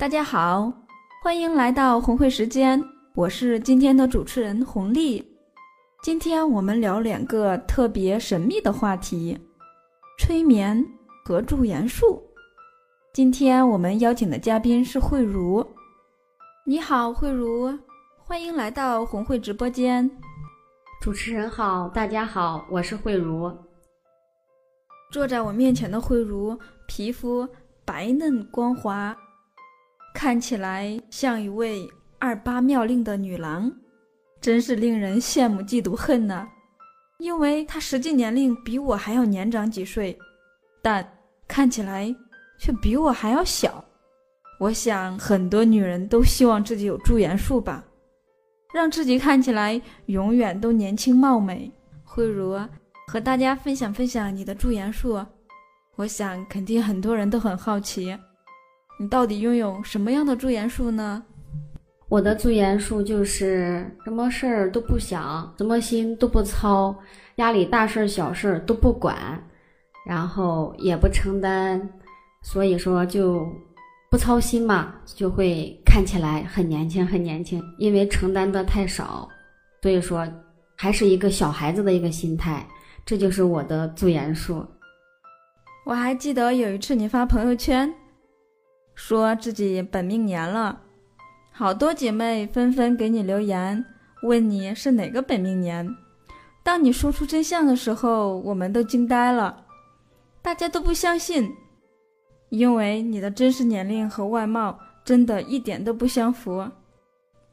[0.00, 0.72] 大家好，
[1.22, 2.82] 欢迎来到红会时间，
[3.14, 5.22] 我是今天的主持人红丽。
[6.02, 9.38] 今天我们聊两个特别神秘的话题：
[10.18, 10.82] 催眠
[11.22, 12.22] 和驻颜术。
[13.12, 15.62] 今天我们邀请的嘉宾是慧茹。
[16.64, 17.78] 你好，慧茹，
[18.16, 20.10] 欢迎来到红会直播间。
[21.02, 23.54] 主持人好，大家好，我是慧茹。
[25.12, 27.46] 坐在我面前的慧茹，皮肤
[27.84, 29.14] 白嫩光滑，
[30.14, 31.88] 看起来像一位
[32.18, 33.72] 二八妙龄的女郎。
[34.40, 36.48] 真是令人羡慕嫉妒恨呐！
[37.18, 40.18] 因为她实际年龄比我还要年长几岁，
[40.80, 41.06] 但
[41.46, 42.14] 看起来
[42.58, 43.84] 却比我还要小。
[44.58, 47.84] 我想很多女人都希望自己有驻颜术吧，
[48.72, 51.70] 让自己看起来永远都年轻貌美。
[52.02, 52.58] 慧茹，
[53.08, 55.22] 和大家分享分享你的驻颜术。
[55.96, 58.16] 我想肯定很多人都很好奇，
[59.00, 61.24] 你到底拥有什么样的驻颜术呢？
[62.10, 66.94] 我的驻颜术就是什么事儿都不想，什么心都不操，
[67.34, 69.16] 家里大事儿小事儿都不管，
[70.04, 71.80] 然后也不承担，
[72.42, 73.48] 所以说就
[74.10, 77.62] 不操心嘛，就会看起来很年轻很年轻。
[77.78, 79.26] 因为承担的太少，
[79.80, 80.28] 所以说
[80.76, 82.68] 还是一个小孩子的一个心态，
[83.06, 84.62] 这就是我的驻颜术。
[85.86, 87.90] 我还记得有一次你发朋友圈，
[89.02, 90.78] 说自己本命年了。
[91.50, 93.82] 好多姐妹纷纷给你留言，
[94.22, 95.96] 问你是哪个本命年。
[96.62, 99.64] 当你说出真相的时候，我们都惊呆了，
[100.42, 101.50] 大家都不相信，
[102.50, 106.68] 因为你的真实年龄和外貌真的一点都不相符。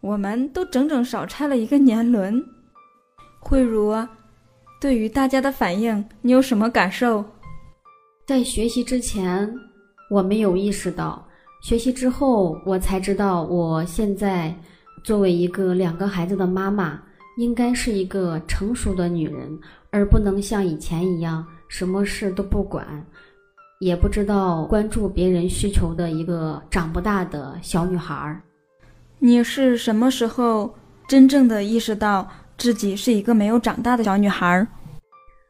[0.00, 2.42] 我们都整整少拆了一个年轮。
[3.38, 3.94] 慧茹，
[4.80, 7.22] 对于大家的反应，你有什么感受？
[8.26, 9.54] 在学习之前，
[10.10, 11.24] 我没有意识到。
[11.64, 14.54] 学习之后，我才知道，我现在
[15.02, 17.00] 作为一个两个孩子的妈妈，
[17.38, 19.58] 应该是一个成熟的女人，
[19.90, 22.86] 而不能像以前一样什么事都不管，
[23.80, 28.38] 也不知道关注别人需求的一个长不大的小女孩。
[29.18, 30.74] 你是什么时候
[31.08, 34.66] 真正的意识到自己是一个没有长大的小女孩？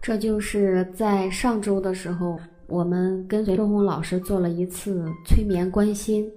[0.00, 2.38] 这就是在上周的时候。
[2.68, 6.30] 我们跟随周红老师做了一次催眠关心，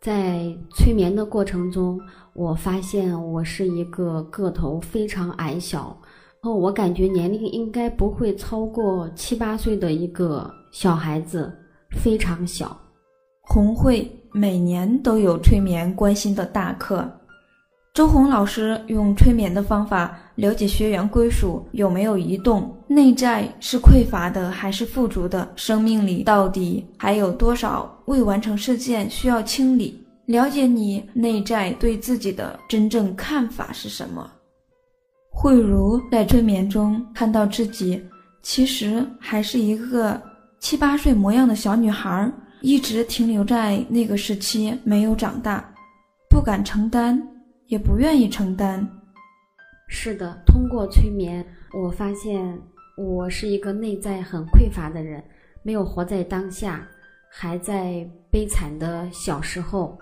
[0.00, 2.00] 在催眠的过程中，
[2.34, 5.96] 我发现我是一个个头非常矮小，
[6.42, 11.52] 哦，我感觉年龄应该不会超过七八岁的一个小孩子，
[11.90, 12.76] 非常小。
[13.42, 17.08] 红会每年都有催眠关心的大课。
[17.96, 29.98] 周红老师用催眠的方法了解学员归属有没有移动，内在是匮乏的还是富足的，生命里到底还有多少未完成事件需要清理？
[30.26, 34.30] 了解你内在对自己的真正看法是什么？
[35.30, 37.98] 慧茹在催眠中看到自己
[38.42, 40.20] 其实还是一个
[40.60, 42.30] 七八岁模样的小女孩，
[42.60, 45.66] 一直停留在那个时期，没有长大，
[46.28, 47.18] 不敢承担。
[47.68, 48.88] 也不愿意承担。
[49.88, 52.60] 是的，通过催眠，我发现
[52.96, 55.22] 我是一个内在很匮乏的人，
[55.62, 56.86] 没有活在当下，
[57.30, 59.98] 还在悲惨的小时候，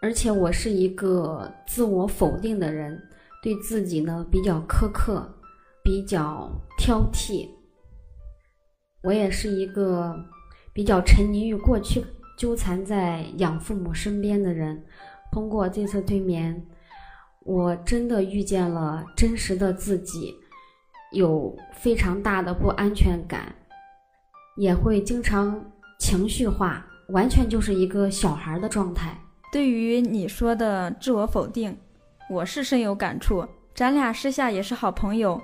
[0.00, 3.00] 而且我是一个自我否定的人，
[3.42, 5.26] 对自己呢比较苛刻，
[5.82, 7.48] 比较挑剔。
[9.02, 10.14] 我也是一个
[10.72, 12.04] 比较沉溺于过去，
[12.38, 14.84] 纠缠在养父母身边的人。
[15.32, 16.62] 通过这次催眠，
[17.40, 20.34] 我真的遇见了真实的自己，
[21.10, 23.50] 有非常大的不安全感，
[24.58, 29.18] 也会经常情绪化，完全就是一个小孩的状态。
[29.50, 31.74] 对于你说的自我否定，
[32.28, 33.48] 我是深有感触。
[33.74, 35.40] 咱俩私下也是好朋友，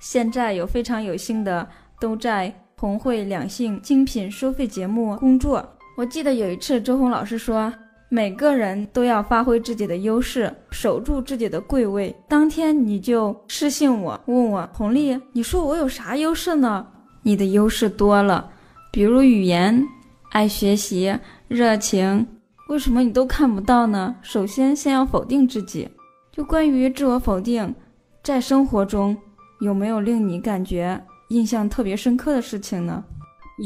[0.00, 1.68] 现在有非常有幸的
[2.00, 5.76] 都在红会两性精品收费节目工作。
[5.98, 7.70] 我记得有一次周红老师说。
[8.16, 12.16] 每个人都要发挥自己的优势，守住自己的贵位。
[12.26, 16.86] 当天你就私信我，问我红丽，你说我有啥优势呢？
[17.24, 18.48] 你的优势多了，
[18.90, 19.86] 比如语言、
[20.30, 21.14] 爱学习、
[21.46, 22.26] 热情、
[22.70, 24.16] 为什么你都看不到呢？
[24.22, 25.86] 首先，先要否定自己。
[26.32, 27.74] 就关于自我否定，
[28.22, 29.14] 在生活中
[29.60, 30.98] 有没有令你感觉
[31.28, 33.04] 印象特别深刻的事情呢？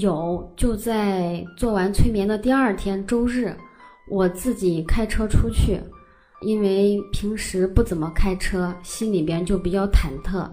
[0.00, 3.56] 有，就在做完催眠的第二天周日，
[4.10, 5.80] 我自己开车出去，
[6.42, 10.46] 因为平时不怎么开车，心里边就比较忐忑。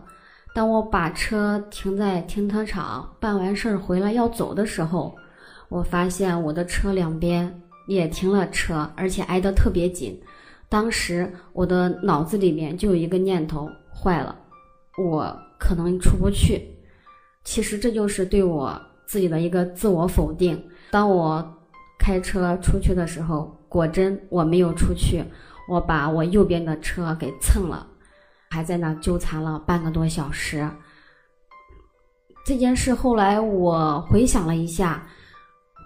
[0.56, 5.14] 当我把车停在停车场，办完事儿回来要走的时候，
[5.68, 7.62] 我发现我的车两边。
[7.88, 10.22] 也停了车，而且挨得特别紧。
[10.68, 14.38] 当时我的脑子里面就有一个念头：坏了，
[14.98, 16.68] 我可能出不去。
[17.46, 20.62] 其实这就是对我自己的一个自我否定。
[20.92, 21.57] 当我
[22.00, 25.24] 开车出去的时候，果真我没有出去，
[25.70, 27.88] 我把我右边的车给蹭了，
[28.50, 30.70] 还在那纠缠了半个多小时。
[32.46, 35.08] 这件事后来我回想了一下。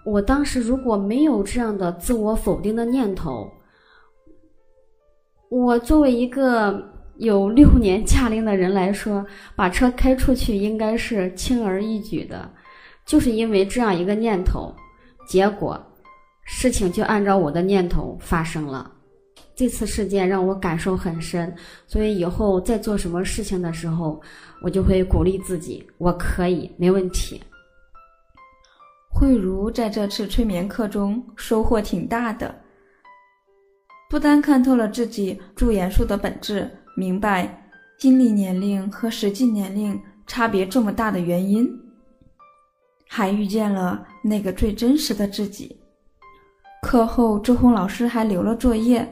[0.04, 3.52] 我当时如果没有这样的自我否定的念头，
[5.50, 9.24] 我作为一个有六年驾龄的人来说，
[9.56, 12.50] 把车开出去应该是轻而易举的。
[13.06, 14.74] 就是因为这样一个念头，
[15.28, 15.80] 结果
[16.44, 18.92] 事情就按照我的念头发生了。
[19.54, 21.54] 这次事件让我感受很深，
[21.86, 24.20] 所以以后再做什么事情的时候，
[24.64, 27.42] 我就会鼓励自己：我可以，没问题。
[29.14, 32.56] 慧茹在这次催眠课中收获挺大的，
[34.10, 41.70] 不单看透了自己驻颜术的本质，明白心理年龄和实际年龄差别这么大的原因，
[43.08, 45.78] 还遇见了那个最真实的自己。
[46.82, 49.08] 课后，周红老师还留了作业，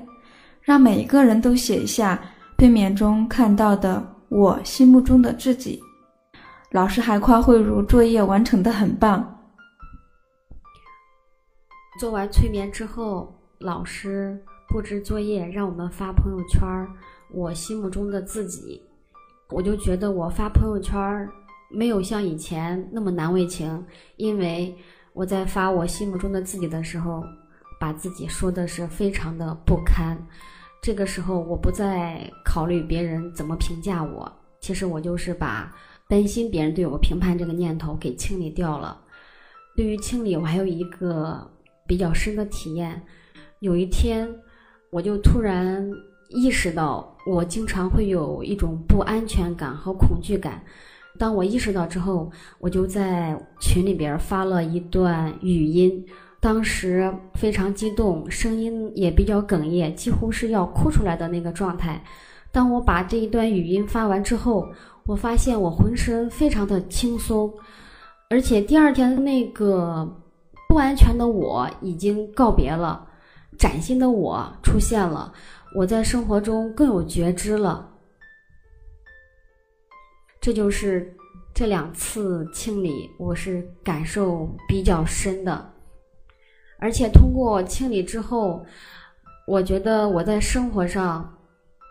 [0.62, 2.20] 让每一个人都写一下
[2.58, 5.80] 催眠中看到的我心目中的自己。
[6.72, 9.40] 老师还夸慧茹作业完成的很棒。
[12.00, 16.62] 做完催眠之后，老师布置作业，让我们发朋友圈
[17.32, 18.82] 我心目中的自己，
[19.52, 21.30] 我就觉得我发朋友圈
[21.70, 23.86] 没有像以前那么难为情，
[24.18, 24.76] 因为
[25.14, 27.24] 我在发我心目中的自己的时候，
[27.80, 30.18] 把自己说的是非常的不堪。
[30.82, 35.74] 这个时候，我不再考虑别人怎么评价我，其实我就是把
[36.08, 39.00] 担心别人对我评判这个念头给清理掉了。
[39.76, 41.50] 对于清理，我还有一个。
[41.90, 43.02] 比较深的体验，
[43.62, 44.30] 有一天，
[44.92, 45.84] 我就突然
[46.28, 50.64] 意识到，我经常会有一种不安全感和恐惧感。
[51.18, 56.06] 当我意识到之后，我就在群里边发了一段语音，
[56.40, 62.04] 当时非常激动，声音也比较哽咽，几乎是要哭出来的那个状态。
[62.52, 64.68] 当我把这一段语音发完之后，
[65.06, 67.54] 我发现我浑身非常的轻松，
[68.30, 70.16] 而且第二天那个。
[70.72, 73.08] 不安全的我已经告别了，
[73.58, 75.34] 崭新的我出现了。
[75.76, 77.90] 我在生活中更有觉知了，
[80.40, 81.12] 这就是
[81.56, 85.74] 这两次清理，我是感受比较深的。
[86.80, 88.66] 而且通过清理之后，
[89.46, 91.32] 我觉得我在生活上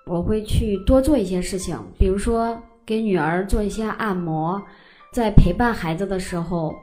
[0.07, 4.61] 我会去多做一些事情，比如说给女儿做一些按摩，
[5.13, 6.75] 在陪伴孩子的时候。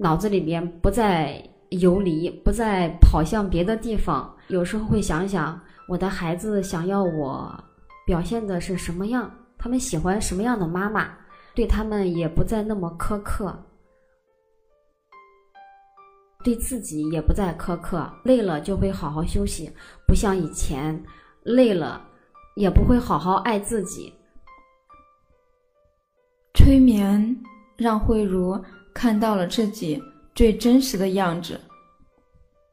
[0.00, 4.32] 脑子里边不再游离，不再跑向别的地方。
[4.46, 7.52] 有时候会想想，我的孩子想要我
[8.06, 11.08] 表现的是什么样，他们喜欢什么样的妈妈，
[11.52, 13.52] 对他们也不再那么苛刻，
[16.48, 18.10] 对自己也不再苛刻。
[18.24, 19.70] 累了就会好好休息，
[20.06, 21.04] 不像以前
[21.42, 22.02] 累了
[22.56, 24.14] 也不会好好爱自己。
[26.54, 27.36] 催眠
[27.76, 28.58] 让慧茹。
[28.94, 30.02] 看到了自己
[30.34, 31.60] 最真实的样子，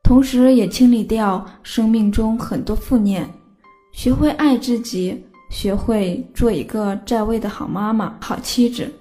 [0.01, 3.31] 同时也清理掉生命中很多负念，
[3.93, 8.91] 学会爱自己，学会做一个在位的好妈妈、好妻子。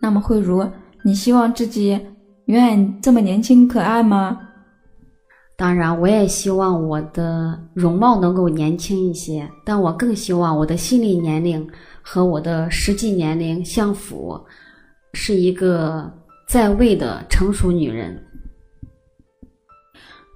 [0.00, 0.64] 那么慧茹，
[1.02, 2.00] 你希望自己
[2.48, 4.38] 永远这么年轻可爱吗？
[5.56, 11.68] 当然，我也希望我的容貌能够年轻一些，但我更希望我的心理年龄
[12.02, 14.38] 和我的实际年龄相符，
[15.14, 16.12] 是一个。
[16.48, 18.18] 在位的成熟女人。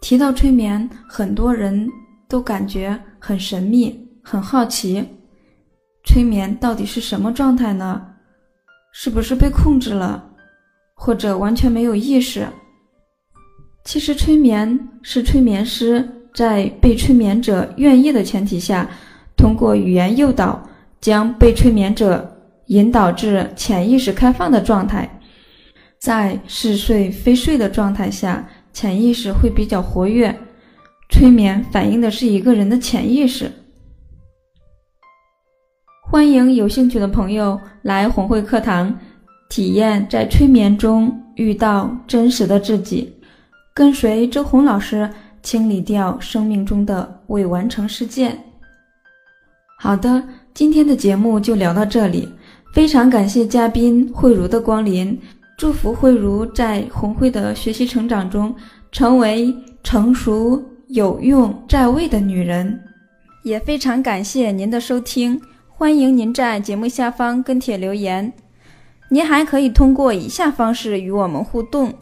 [0.02, 1.88] 提到催眠，很多人
[2.28, 5.02] 都感觉很神秘，很好奇，
[6.04, 8.06] 催眠到底是什么状态呢？
[8.92, 10.22] 是不是被控制了，
[11.04, 12.46] 或者完全没有意识？
[13.82, 18.88] 其实，催眠是催眠师在被催眠者愿意的前提下，
[19.36, 20.62] 通过语言诱导，
[21.00, 22.32] 将被催眠者
[22.66, 25.18] 引导至潜意识开放的状态。
[25.98, 30.32] 在似睡非睡的状态下，潜意识会比较活跃，
[31.10, 33.50] 催眠反映的是一个人的潜意识。
[36.08, 38.96] 欢迎有兴趣的朋友来红会课堂，
[39.52, 43.12] 体验在催眠中遇到真实的自己，
[43.74, 45.06] 跟随周红老师
[45.42, 48.42] 清理掉生命中的未完成事件。
[49.78, 52.26] 好的，今天的节目就聊到这里，
[52.72, 55.20] 非常感谢嘉宾慧茹的光临，
[55.58, 58.54] 祝福慧茹在红会的学习成长中
[58.90, 62.82] 成为成熟、有用、在位的女人。
[63.44, 68.32] 也非常感谢您的收听，欢迎您在节目下方跟帖留言。
[69.12, 71.92] 您还可以通过以下方式与我们互动：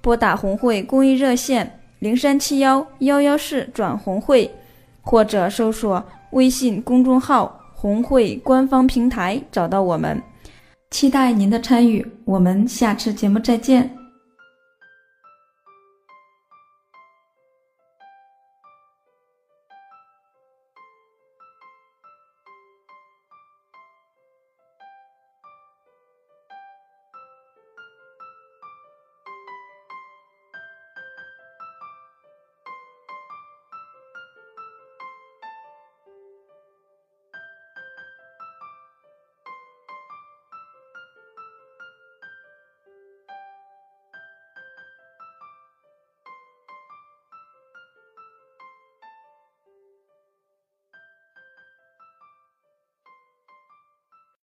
[0.00, 4.50] 拨打红会公益热线零三七幺幺幺四转红会，
[5.02, 6.02] 或者搜索。
[6.30, 10.20] 微信公众号“红会”官方平台找到我们，
[10.90, 12.04] 期待您的参与。
[12.24, 14.03] 我们下次节目再见。